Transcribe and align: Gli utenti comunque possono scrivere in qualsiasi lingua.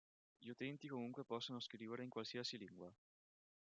Gli 0.39 0.47
utenti 0.49 0.87
comunque 0.87 1.23
possono 1.23 1.59
scrivere 1.59 2.01
in 2.01 2.09
qualsiasi 2.09 2.57
lingua. 2.57 2.91